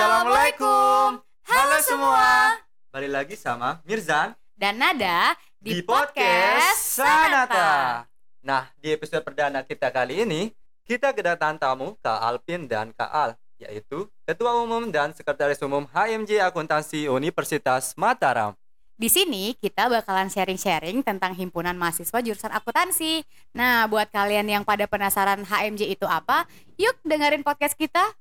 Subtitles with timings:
[0.00, 1.20] Assalamualaikum.
[1.44, 2.56] Halo semua.
[2.88, 8.08] Balik lagi sama Mirzan Dan Nada di, di podcast Sanata.
[8.40, 10.56] Nah, di episode perdana kita kali ini,
[10.88, 16.48] kita kedatangan tamu Kak Alpin dan Kak Al, yaitu Ketua Umum dan Sekretaris Umum HMJ
[16.48, 18.56] Akuntansi Universitas Mataram.
[18.96, 23.20] Di sini kita bakalan sharing-sharing tentang himpunan mahasiswa jurusan akuntansi.
[23.52, 26.48] Nah, buat kalian yang pada penasaran HMJ itu apa,
[26.80, 28.16] yuk dengerin podcast kita.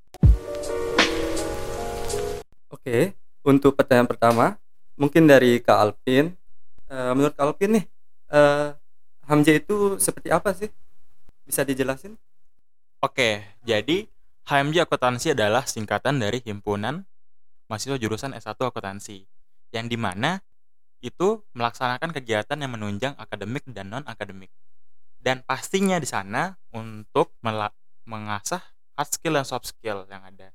[2.79, 3.11] Oke,
[3.43, 4.55] untuk pertanyaan pertama,
[4.95, 6.31] mungkin dari Kak Alpin.
[6.87, 7.85] Eh, menurut Kak Alpin nih,
[8.31, 8.71] eh,
[9.27, 10.71] HMJ itu seperti apa sih?
[11.43, 12.15] Bisa dijelasin?
[13.03, 14.07] Oke, jadi
[14.47, 17.03] HMJ Akuntansi adalah singkatan dari Himpunan
[17.67, 19.27] Mahasiswa Jurusan S1 Akuntansi,
[19.75, 20.39] yang di mana
[21.03, 24.49] itu melaksanakan kegiatan yang menunjang akademik dan non-akademik.
[25.19, 27.35] Dan pastinya di sana untuk
[28.07, 28.63] mengasah
[28.95, 30.48] hard skill dan soft skill yang ada,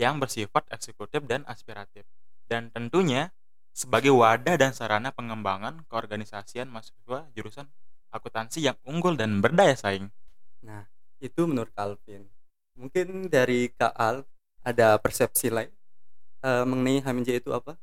[0.00, 2.04] yang bersifat eksekutif dan aspiratif.
[2.48, 3.32] Dan tentunya
[3.72, 7.66] sebagai wadah dan sarana pengembangan keorganisasian mahasiswa jurusan
[8.12, 10.12] akuntansi yang unggul dan berdaya saing.
[10.60, 10.84] Nah,
[11.18, 12.28] itu menurut Kak Alpin.
[12.76, 14.28] Mungkin dari Kak Al
[14.60, 15.72] ada persepsi lain
[16.44, 17.80] eh, mengenai HMJ itu apa?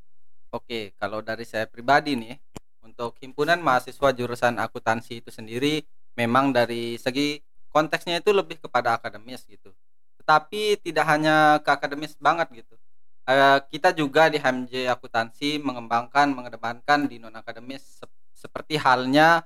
[0.53, 2.37] Oke, kalau dari saya pribadi nih,
[2.81, 5.85] untuk himpunan mahasiswa jurusan akuntansi itu sendiri
[6.17, 9.69] memang dari segi konteksnya itu lebih kepada akademis gitu.
[10.29, 12.77] Tetapi tidak hanya ke akademis banget gitu.
[13.25, 19.41] Eh, kita juga di HMJ akuntansi mengembangkan, mengedepankan di non akademis sep- seperti halnya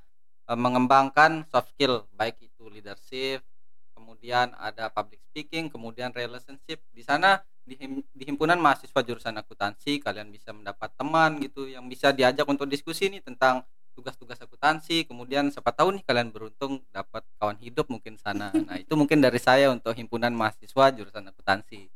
[0.51, 3.47] eh, mengembangkan soft skill baik itu leadership,
[3.95, 6.83] kemudian ada public speaking, kemudian relationship.
[6.91, 7.79] Di sana di,
[8.11, 13.07] di himpunan mahasiswa jurusan akuntansi kalian bisa mendapat teman gitu yang bisa diajak untuk diskusi
[13.07, 18.49] nih tentang tugas-tugas akuntansi kemudian siapa tahu nih kalian beruntung dapat kawan hidup mungkin sana
[18.67, 21.89] nah itu mungkin dari saya untuk himpunan mahasiswa jurusan akuntansi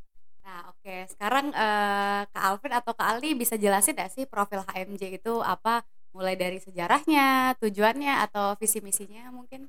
[0.47, 0.95] Nah, oke.
[1.11, 5.83] Sekarang eh, Kak Alvin atau Kak Ali bisa jelasin gak sih profil HMJ itu apa?
[6.15, 9.67] Mulai dari sejarahnya, tujuannya, atau visi misinya mungkin?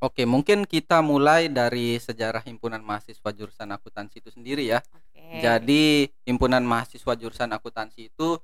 [0.00, 5.44] oke mungkin kita mulai dari sejarah himpunan mahasiswa jurusan akuntansi itu sendiri ya Oke.
[5.44, 8.40] jadi himpunan mahasiswa jurusan akuntansi itu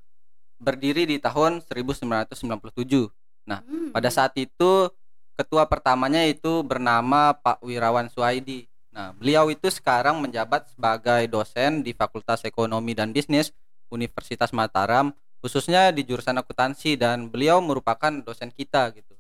[0.59, 3.13] berdiri di tahun 1997
[3.47, 3.95] Hmm.
[3.95, 4.91] Pada saat itu
[5.39, 8.67] ketua pertamanya itu bernama Pak Wirawan Suaidi.
[8.91, 13.53] Nah, beliau itu sekarang menjabat sebagai dosen di Fakultas Ekonomi dan Bisnis
[13.93, 19.15] Universitas Mataram, khususnya di jurusan akuntansi dan beliau merupakan dosen kita gitu.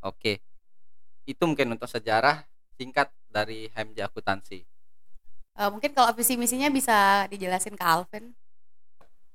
[0.00, 0.40] Oke.
[1.28, 2.48] Itu mungkin untuk sejarah
[2.80, 4.64] singkat dari HMJ Akuntansi.
[5.58, 8.32] Eh, mungkin kalau visi misinya bisa dijelasin ke Alvin.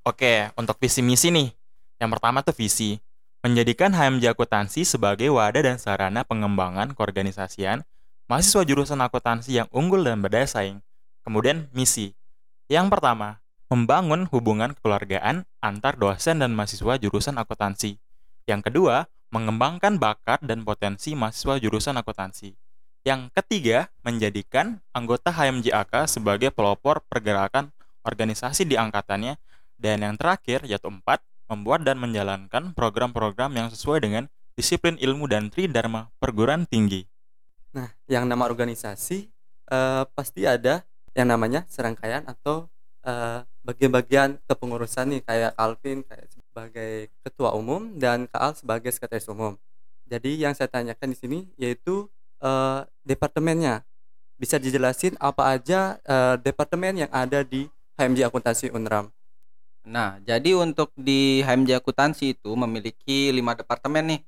[0.04, 1.48] Oke, untuk visi misi nih.
[1.96, 3.00] Yang pertama tuh visi.
[3.40, 7.88] Menjadikan HMJ Akuntansi sebagai wadah dan sarana pengembangan keorganisasian
[8.28, 10.84] mahasiswa jurusan akuntansi yang unggul dan berdaya saing.
[11.24, 12.12] Kemudian misi.
[12.68, 13.40] Yang pertama,
[13.72, 17.96] membangun hubungan kekeluargaan antar dosen dan mahasiswa jurusan akuntansi.
[18.44, 22.52] Yang kedua, mengembangkan bakat dan potensi mahasiswa jurusan akuntansi.
[23.08, 27.72] Yang ketiga, menjadikan anggota HMJAK sebagai pelopor pergerakan
[28.04, 29.40] organisasi di angkatannya
[29.78, 34.24] dan yang terakhir, yaitu empat, membuat dan menjalankan program-program yang sesuai dengan
[34.54, 37.04] disiplin ilmu dan tridharma perguruan tinggi.
[37.74, 39.28] Nah, yang nama organisasi
[39.70, 42.70] eh, pasti ada yang namanya serangkaian atau
[43.02, 49.26] eh, bagian-bagian kepengurusan nih kayak Alvin kayak sebagai ketua umum dan Kak Al sebagai sekretaris
[49.26, 49.58] umum.
[50.06, 52.06] Jadi yang saya tanyakan di sini yaitu
[52.38, 53.82] eh, departemennya.
[54.34, 57.66] Bisa dijelasin apa aja eh, departemen yang ada di
[57.98, 59.10] HMJ Akuntansi Unram.
[59.84, 64.20] Nah, jadi untuk di HMJ Akuntansi itu memiliki lima departemen nih.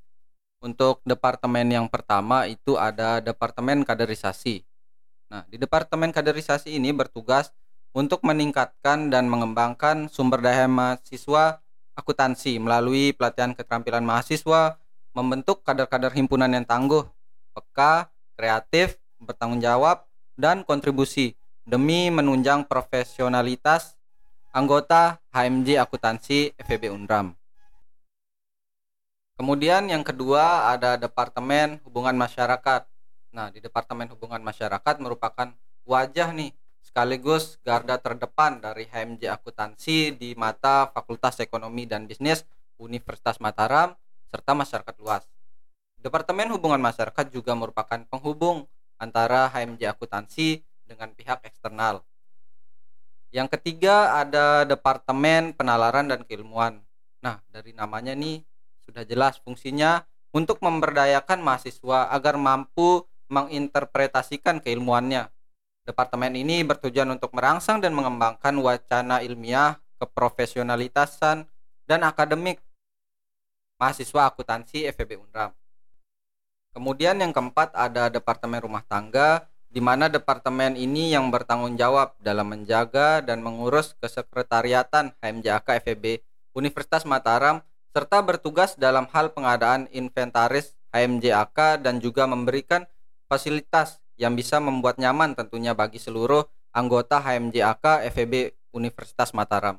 [0.61, 4.65] Untuk departemen yang pertama itu ada departemen kaderisasi.
[5.33, 7.53] Nah, di departemen kaderisasi ini bertugas
[7.97, 11.65] untuk meningkatkan dan mengembangkan sumber daya mahasiswa
[11.97, 14.77] akuntansi melalui pelatihan keterampilan mahasiswa,
[15.17, 17.09] membentuk kader-kader himpunan yang tangguh,
[17.56, 20.05] peka, kreatif, bertanggung jawab,
[20.37, 23.97] dan kontribusi demi menunjang profesionalitas
[24.56, 27.37] anggota HMJ Akuntansi FEB Unram.
[29.37, 32.88] Kemudian yang kedua ada Departemen Hubungan Masyarakat.
[33.37, 35.53] Nah, di Departemen Hubungan Masyarakat merupakan
[35.85, 42.49] wajah nih sekaligus garda terdepan dari HMJ Akuntansi di mata Fakultas Ekonomi dan Bisnis
[42.81, 43.93] Universitas Mataram
[44.32, 45.29] serta masyarakat luas.
[46.00, 48.64] Departemen Hubungan Masyarakat juga merupakan penghubung
[48.97, 52.00] antara HMJ Akuntansi dengan pihak eksternal.
[53.34, 56.82] Yang ketiga ada Departemen Penalaran dan Keilmuan.
[57.20, 58.44] Nah, dari namanya nih
[58.87, 65.32] sudah jelas fungsinya untuk memberdayakan mahasiswa agar mampu menginterpretasikan keilmuannya.
[65.87, 71.46] Departemen ini bertujuan untuk merangsang dan mengembangkan wacana ilmiah, keprofesionalitasan,
[71.87, 72.58] dan akademik
[73.79, 75.55] mahasiswa akuntansi FEB Unram.
[76.75, 82.49] Kemudian yang keempat ada Departemen Rumah Tangga, di mana departemen ini yang bertanggung jawab dalam
[82.49, 86.25] menjaga dan mengurus kesekretariatan HMJAK FEB
[86.56, 87.61] Universitas Mataram
[87.93, 92.88] serta bertugas dalam hal pengadaan inventaris HMJAK dan juga memberikan
[93.28, 99.76] fasilitas yang bisa membuat nyaman tentunya bagi seluruh anggota HMJAK FEB Universitas Mataram.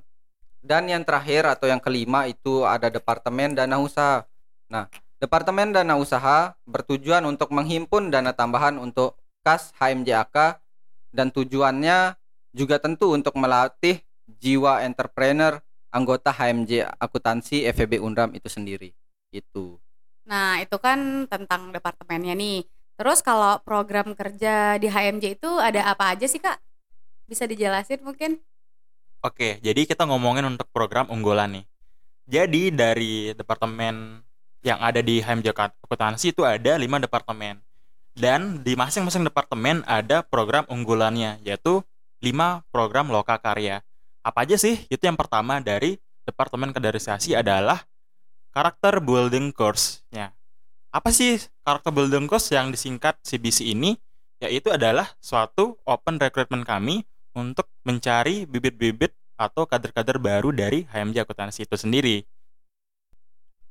[0.62, 4.30] Dan yang terakhir atau yang kelima itu ada Departemen Dana Usaha.
[4.70, 9.18] Nah, Departemen Dana Usaha bertujuan untuk menghimpun dana tambahan untuk
[9.48, 10.60] kas HMJAK
[11.16, 12.20] dan tujuannya
[12.52, 18.92] juga tentu untuk melatih jiwa entrepreneur anggota HMJ akuntansi FEB Undram itu sendiri.
[19.32, 19.80] Itu.
[20.28, 22.68] Nah, itu kan tentang departemennya nih.
[23.00, 26.60] Terus kalau program kerja di HMJ itu ada apa aja sih, Kak?
[27.24, 28.44] Bisa dijelasin mungkin?
[29.24, 31.66] Oke, jadi kita ngomongin untuk program unggulan nih.
[32.28, 34.20] Jadi dari departemen
[34.60, 37.64] yang ada di HMJ Akuntansi itu ada lima departemen
[38.18, 41.86] dan di masing-masing departemen ada program unggulannya yaitu
[42.26, 43.86] 5 program loka karya.
[44.26, 44.90] Apa aja sih?
[44.90, 47.86] Itu yang pertama dari Departemen Kaderisasi adalah
[48.52, 50.04] karakter building course.
[50.10, 50.34] Ya.
[50.90, 53.96] Apa sih karakter building course yang disingkat CBC ini?
[54.42, 57.06] Yaitu adalah suatu open recruitment kami
[57.38, 62.26] untuk mencari bibit-bibit atau kader-kader baru dari HMJ Akuntansi itu sendiri.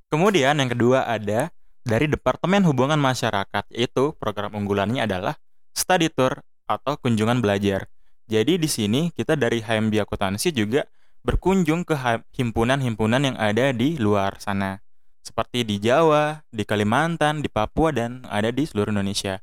[0.07, 1.51] Kemudian yang kedua ada
[1.87, 5.39] dari Departemen Hubungan Masyarakat, yaitu program unggulannya adalah
[5.71, 7.87] study tour atau kunjungan belajar.
[8.27, 10.83] Jadi di sini kita dari HMB Akuntansi juga
[11.23, 11.95] berkunjung ke
[12.35, 14.83] himpunan-himpunan yang ada di luar sana.
[15.23, 19.39] Seperti di Jawa, di Kalimantan, di Papua, dan ada di seluruh Indonesia.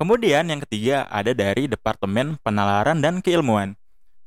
[0.00, 3.76] Kemudian yang ketiga ada dari Departemen Penalaran dan Keilmuan.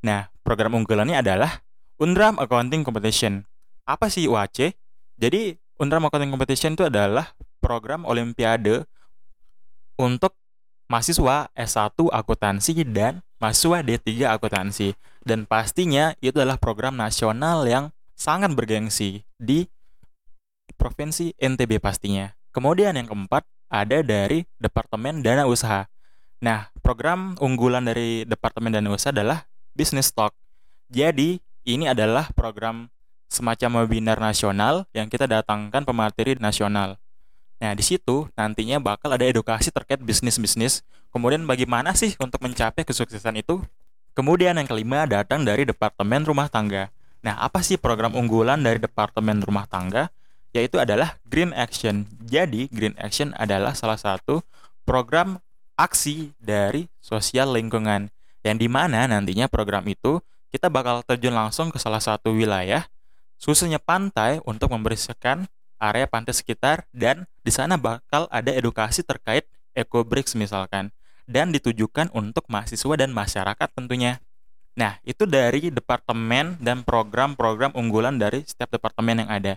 [0.05, 1.65] Nah, program unggulannya adalah
[1.97, 3.45] Undram Accounting Competition.
[3.85, 4.73] Apa sih UAC?
[5.17, 8.85] Jadi, Undram Accounting Competition itu adalah program olimpiade
[9.97, 10.33] untuk
[10.89, 14.97] mahasiswa S1 akuntansi dan mahasiswa D3 akuntansi.
[15.21, 19.69] Dan pastinya itu adalah program nasional yang sangat bergengsi di
[20.77, 22.33] Provinsi NTB pastinya.
[22.53, 25.89] Kemudian yang keempat ada dari Departemen Dana Usaha.
[26.37, 30.37] Nah, program unggulan dari Departemen Dana Usaha adalah Business Talk.
[30.87, 32.93] Jadi, ini adalah program
[33.27, 36.95] semacam webinar nasional yang kita datangkan pemateri nasional.
[37.57, 40.85] Nah, di situ nantinya bakal ada edukasi terkait bisnis-bisnis.
[41.09, 43.61] Kemudian bagaimana sih untuk mencapai kesuksesan itu?
[44.13, 46.89] Kemudian yang kelima datang dari Departemen Rumah Tangga.
[47.21, 50.09] Nah, apa sih program unggulan dari Departemen Rumah Tangga?
[50.53, 52.05] Yaitu adalah Green Action.
[52.25, 54.41] Jadi, Green Action adalah salah satu
[54.85, 55.37] program
[55.77, 58.09] aksi dari sosial lingkungan.
[58.41, 60.17] Yang di mana nantinya program itu
[60.49, 62.87] kita bakal terjun langsung ke salah satu wilayah,
[63.41, 65.45] khususnya pantai untuk membersihkan
[65.77, 69.45] area pantai sekitar dan di sana bakal ada edukasi terkait
[69.77, 70.89] eco bricks misalkan
[71.29, 74.17] dan ditujukan untuk mahasiswa dan masyarakat tentunya.
[74.77, 79.53] Nah, itu dari departemen dan program-program unggulan dari setiap departemen yang ada.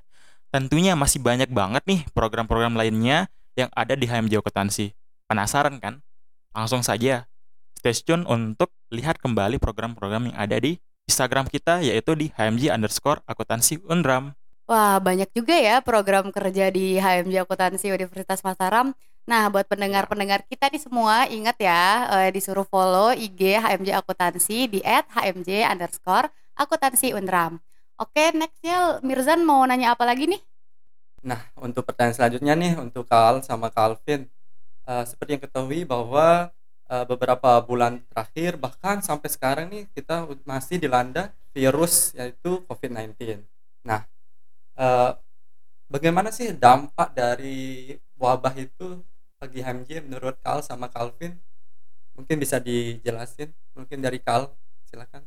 [0.50, 4.96] Tentunya masih banyak banget nih program-program lainnya yang ada di HMJ Akuntansi.
[5.30, 6.02] Penasaran kan?
[6.50, 7.30] Langsung saja
[7.78, 13.18] stay tune untuk lihat kembali program-program yang ada di Instagram kita yaitu di HMJ underscore
[13.26, 14.38] akuntansi unram.
[14.70, 18.94] Wah, banyak juga ya program kerja di HMJ Akuntansi Universitas Mataram.
[19.26, 24.78] Nah, buat pendengar-pendengar kita nih semua, ingat ya, eh, disuruh follow IG HMJ Akuntansi di
[24.86, 27.58] @hmj underscore akuntansi Unram.
[27.98, 30.40] Oke, nextnya Mirzan mau nanya apa lagi nih?
[31.26, 34.30] Nah, untuk pertanyaan selanjutnya nih untuk Kal sama Calvin.
[34.86, 36.54] Uh, seperti yang ketahui bahwa
[36.90, 43.46] uh, beberapa bulan terakhir bahkan sampai sekarang nih kita masih dilanda virus yaitu COVID-19.
[43.86, 44.04] Nah,
[44.74, 45.14] uh,
[45.86, 49.00] bagaimana sih dampak dari wabah itu
[49.40, 51.38] bagi HMJ menurut Kal sama Calvin?
[52.18, 53.54] Mungkin bisa dijelasin.
[53.72, 54.52] Mungkin dari Kal
[54.84, 55.24] silakan.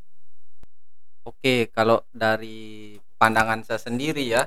[1.24, 4.44] Oke, kalau dari pandangan saya sendiri ya,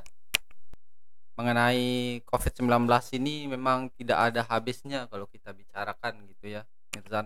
[1.33, 2.85] mengenai COVID-19
[3.17, 6.61] ini memang tidak ada habisnya kalau kita bicarakan gitu ya,
[6.95, 7.25] Mirzan.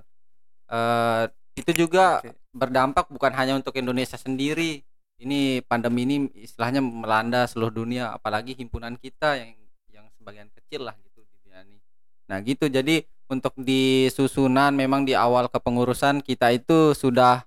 [0.72, 2.32] Uh, itu juga Oke.
[2.56, 4.82] berdampak bukan hanya untuk Indonesia sendiri,
[5.22, 9.54] ini pandemi ini istilahnya melanda seluruh dunia apalagi himpunan kita yang
[9.94, 11.78] yang sebagian kecil lah gitu di dunia ini.
[12.26, 12.66] Nah gitu.
[12.66, 17.46] Jadi untuk di susunan memang di awal kepengurusan kita itu sudah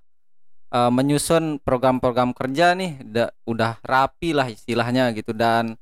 [0.71, 2.95] uh, menyusun program-program kerja nih.
[3.03, 5.35] Da, udah rapi lah istilahnya gitu.
[5.35, 5.75] Dan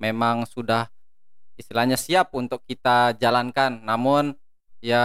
[0.00, 0.88] memang sudah
[1.60, 3.84] istilahnya siap untuk kita jalankan.
[3.84, 4.32] Namun
[4.84, 5.04] ya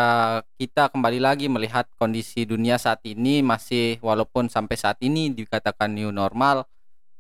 [0.59, 3.39] kita kembali lagi melihat kondisi dunia saat ini.
[3.39, 6.67] Masih walaupun sampai saat ini dikatakan new normal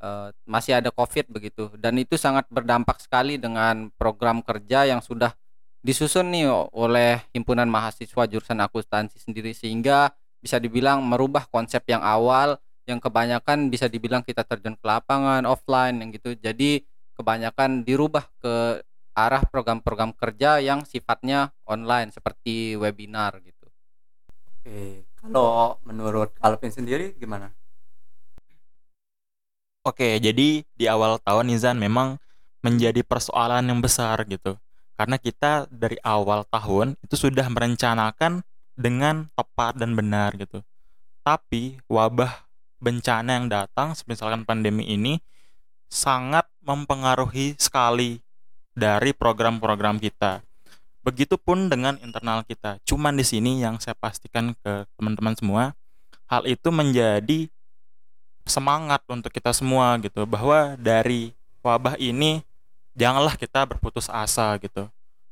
[0.03, 1.71] eh, masih ada covid begitu.
[1.79, 5.31] Dan itu sangat berdampak sekali dengan program kerja yang sudah
[5.79, 9.55] disusun nih oleh himpunan mahasiswa jurusan akuntansi sendiri.
[9.55, 10.11] Sehingga
[10.43, 15.95] bisa dibilang merubah konsep yang awal yang kebanyakan bisa dibilang kita terjun ke lapangan offline
[16.03, 16.35] yang gitu.
[16.35, 16.83] Jadi
[17.15, 18.83] kebanyakan dirubah ke
[19.27, 23.67] arah program-program kerja yang sifatnya online seperti webinar gitu.
[24.59, 27.51] Oke, kalau menurut Calvin sendiri gimana?
[29.83, 32.19] Oke, jadi di awal tahun Nizan memang
[32.59, 34.59] menjadi persoalan yang besar gitu.
[34.99, 38.43] Karena kita dari awal tahun itu sudah merencanakan
[38.75, 40.59] dengan tepat dan benar gitu.
[41.23, 42.43] Tapi wabah
[42.83, 45.23] bencana yang datang, misalkan pandemi ini,
[45.87, 48.19] sangat mempengaruhi sekali
[48.79, 50.39] dari program-program kita.
[51.03, 52.79] Begitupun dengan internal kita.
[52.87, 55.63] Cuman di sini yang saya pastikan ke teman-teman semua,
[56.31, 57.51] hal itu menjadi
[58.47, 62.41] semangat untuk kita semua gitu bahwa dari wabah ini
[62.97, 64.87] janganlah kita berputus asa gitu.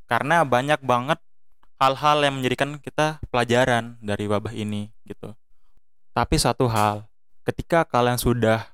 [0.08, 1.20] Karena banyak banget
[1.77, 5.34] hal-hal yang menjadikan kita pelajaran dari wabah ini gitu.
[6.13, 7.06] Tapi satu hal,
[7.46, 8.72] ketika kalian sudah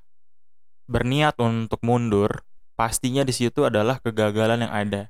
[0.87, 2.43] berniat untuk mundur,
[2.83, 5.07] pastinya di situ adalah kegagalan yang ada.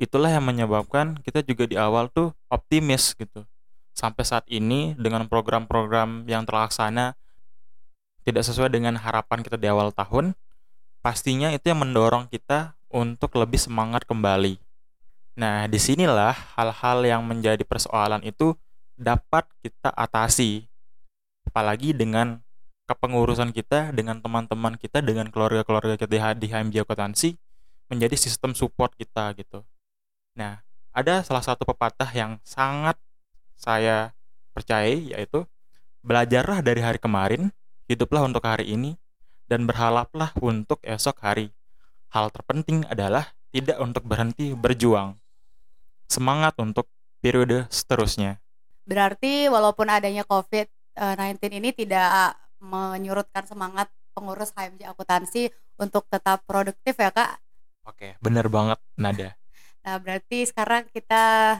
[0.00, 3.44] Itulah yang menyebabkan kita juga di awal tuh optimis gitu.
[3.92, 7.12] Sampai saat ini dengan program-program yang terlaksana
[8.24, 10.32] tidak sesuai dengan harapan kita di awal tahun,
[11.04, 14.56] pastinya itu yang mendorong kita untuk lebih semangat kembali.
[15.36, 18.56] Nah, di sinilah hal-hal yang menjadi persoalan itu
[18.96, 20.64] dapat kita atasi.
[21.44, 22.40] Apalagi dengan
[22.90, 27.38] kepengurusan kita dengan teman-teman kita dengan keluarga-keluarga kita di HMJ Akuntansi
[27.86, 29.62] menjadi sistem support kita gitu.
[30.34, 32.98] Nah, ada salah satu pepatah yang sangat
[33.54, 34.10] saya
[34.50, 35.46] percaya yaitu
[36.02, 37.54] belajarlah dari hari kemarin,
[37.86, 38.98] hiduplah untuk hari ini
[39.46, 41.54] dan berharaplah untuk esok hari.
[42.10, 45.14] Hal terpenting adalah tidak untuk berhenti berjuang.
[46.10, 46.90] Semangat untuk
[47.22, 48.42] periode seterusnya.
[48.82, 55.48] Berarti walaupun adanya COVID-19 ini tidak menyurutkan semangat pengurus HMJ akuntansi
[55.80, 57.40] untuk tetap produktif ya kak?
[57.88, 59.30] Oke bener banget Nada.
[59.80, 61.56] Nah berarti sekarang kita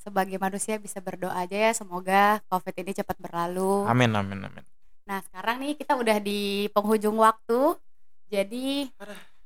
[0.00, 3.84] sebagai manusia bisa berdoa aja ya semoga covid ini cepat berlalu.
[3.84, 4.64] Amin amin amin.
[5.04, 7.76] Nah sekarang nih kita udah di penghujung waktu.
[8.32, 8.88] Jadi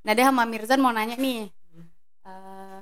[0.07, 1.51] Nada sama Mirzan mau nanya nih
[2.27, 2.79] uh,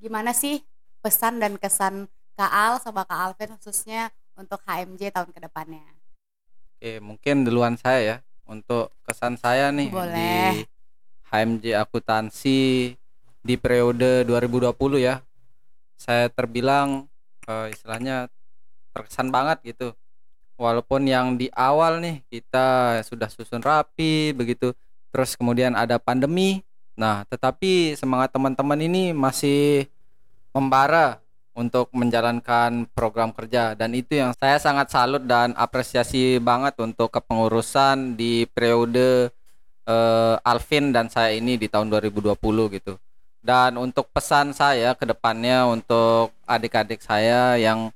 [0.00, 0.60] gimana sih
[1.00, 5.84] pesan dan kesan Kak Al sama Kak Alvin khususnya untuk HMJ tahun ke depannya
[6.84, 10.12] Oke, mungkin duluan saya ya untuk kesan saya nih Boleh.
[10.12, 10.28] di
[11.32, 12.92] HMJ Akuntansi
[13.40, 15.24] di periode 2020 ya.
[15.96, 17.08] Saya terbilang
[17.48, 18.28] uh, istilahnya
[18.92, 19.96] terkesan banget gitu.
[20.60, 24.76] Walaupun yang di awal nih kita sudah susun rapi begitu,
[25.08, 26.60] terus kemudian ada pandemi.
[27.00, 29.88] Nah, tetapi semangat teman-teman ini masih
[30.52, 31.23] membara
[31.54, 38.18] untuk menjalankan program kerja dan itu yang saya sangat salut dan apresiasi banget untuk kepengurusan
[38.18, 39.30] di periode
[39.86, 42.34] uh, Alvin dan saya ini di tahun 2020
[42.74, 42.98] gitu.
[43.44, 47.92] Dan untuk pesan saya ke depannya untuk adik-adik saya yang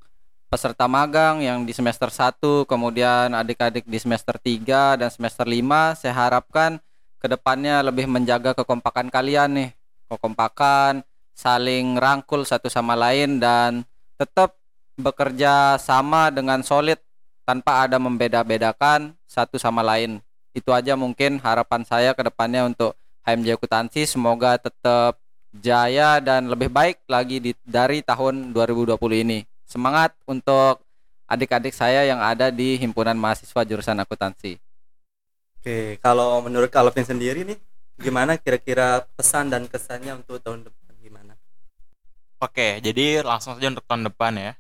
[0.49, 6.15] peserta magang yang di semester 1 kemudian adik-adik di semester 3 dan semester 5 saya
[6.17, 6.81] harapkan
[7.21, 9.71] ke depannya lebih menjaga kekompakan kalian nih
[10.09, 11.05] kekompakan
[11.39, 13.87] saling rangkul satu sama lain dan
[14.19, 14.59] tetap
[14.99, 16.99] bekerja sama dengan solid
[17.47, 20.19] tanpa ada membeda-bedakan satu sama lain.
[20.51, 25.23] Itu aja mungkin harapan saya ke depannya untuk HMJ Akuntansi semoga tetap
[25.55, 29.47] jaya dan lebih baik lagi di, dari tahun 2020 ini.
[29.63, 30.83] Semangat untuk
[31.31, 34.59] adik-adik saya yang ada di himpunan mahasiswa jurusan akuntansi.
[35.61, 37.59] Oke, kalau menurut Calvin sendiri nih,
[38.01, 40.78] gimana kira-kira pesan dan kesannya untuk tahun depan?
[42.39, 44.53] Oke, jadi langsung saja untuk tahun depan ya.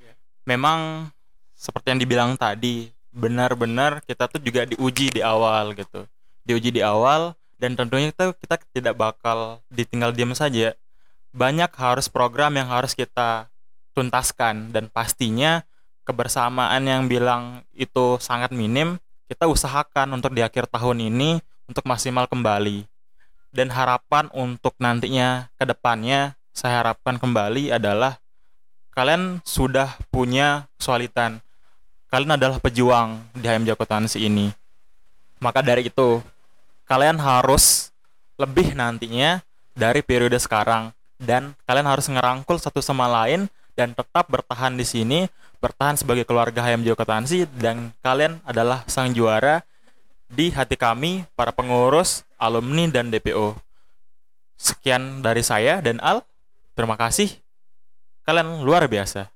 [0.00, 0.14] Yeah.
[0.48, 1.12] Memang
[1.52, 6.08] seperti yang dibilang tadi, benar-benar kita tuh juga diuji di awal gitu.
[6.48, 10.72] Diuji di awal dan tentunya kita kita tidak bakal ditinggal diam saja.
[11.36, 13.52] Banyak harus program yang harus kita
[13.92, 15.66] tuntaskan dan pastinya
[16.08, 18.96] kebersamaan yang bilang itu sangat minim,
[19.28, 22.88] kita usahakan untuk di akhir tahun ini untuk maksimal kembali.
[23.52, 28.18] Dan harapan untuk nantinya ke depannya saya harapkan kembali adalah
[28.90, 31.38] kalian sudah punya kesulitan.
[32.10, 34.50] Kalian adalah pejuang di HM Akuntansi ini.
[35.38, 36.18] Maka dari itu,
[36.82, 37.94] kalian harus
[38.34, 39.38] lebih nantinya
[39.70, 40.90] dari periode sekarang
[41.22, 43.46] dan kalian harus ngerangkul satu sama lain
[43.78, 45.30] dan tetap bertahan di sini,
[45.62, 49.62] bertahan sebagai keluarga HMJ Akuntansi dan kalian adalah sang juara
[50.26, 53.54] di hati kami para pengurus, alumni dan DPO.
[54.58, 56.26] Sekian dari saya dan Al.
[56.78, 57.34] Terima kasih.
[58.22, 59.26] Kalian luar biasa.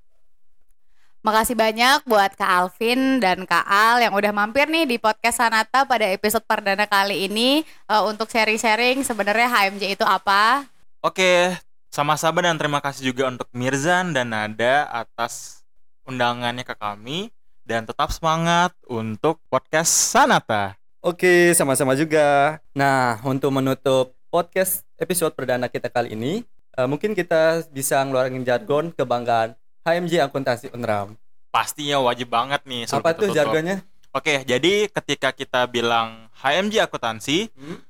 [1.27, 5.83] Makasih banyak buat Kak Alvin dan Kak Al yang udah mampir nih di podcast Sanata
[5.83, 10.67] pada episode perdana kali ini eh, untuk sharing-sharing sebenarnya HMJ itu apa.
[11.03, 11.51] Oke,
[11.91, 15.67] sama-sama dan terima kasih juga untuk Mirzan dan Nada atas
[16.07, 17.27] undangannya ke kami
[17.67, 20.79] dan tetap semangat untuk podcast Sanata.
[21.03, 22.59] Oke, sama-sama juga.
[22.71, 26.47] Nah, untuk menutup podcast episode perdana kita kali ini,
[26.77, 29.53] eh, mungkin kita bisa ngeluarin jargon kebanggaan
[29.83, 31.15] HMJ Akuntansi Unram.
[31.53, 32.89] Pastinya wajib banget nih.
[32.89, 33.37] Apa tuh tutup.
[33.37, 33.85] jargonnya?
[34.13, 37.81] Oke, jadi ketika kita bilang HMJ Akuntansi, Hmm?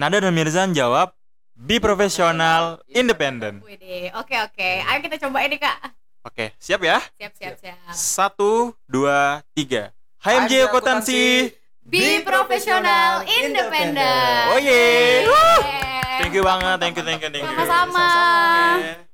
[0.00, 1.12] Nada dan Mirzan jawab
[1.60, 3.60] Be profesional, independent.
[3.60, 4.70] Wede, oke oke.
[4.80, 5.92] Ayo kita coba ini Kak.
[6.24, 7.04] Oke, siap ya?
[7.20, 7.76] Siap siap siap.
[7.92, 9.92] Satu, dua, tiga.
[10.24, 11.52] HMJ Akuntansi.
[11.84, 14.46] Be profesional, independent.
[14.52, 15.28] Oh, yeah.
[15.28, 16.09] Yeay.
[16.20, 17.56] Thank you banget, thank you, thank you, thank you.
[17.64, 19.09] Sama-sama.